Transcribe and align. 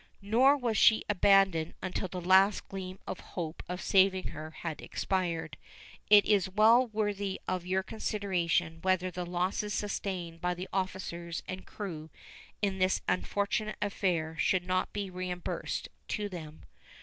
Nor 0.23 0.57
was 0.57 0.77
she 0.79 1.05
abandoned 1.07 1.75
until 1.79 2.07
the 2.07 2.19
last 2.19 2.67
gleam 2.69 2.97
of 3.05 3.19
hope 3.19 3.61
of 3.69 3.83
saving 3.83 4.29
her 4.29 4.49
had 4.49 4.81
expired. 4.81 5.57
It 6.09 6.25
is 6.25 6.49
well 6.49 6.87
worthy 6.87 7.39
of 7.47 7.67
your 7.67 7.83
consideration 7.83 8.79
whether 8.81 9.11
the 9.11 9.27
losses 9.27 9.75
sustained 9.75 10.41
by 10.41 10.55
the 10.55 10.67
officers 10.73 11.43
and 11.47 11.67
crew 11.67 12.09
in 12.63 12.79
this 12.79 13.01
unfortunate 13.07 13.77
affair 13.79 14.35
should 14.39 14.65
not 14.65 14.91
be 14.91 15.11
reimbursed 15.11 15.87
to 16.07 16.27
them. 16.27 16.63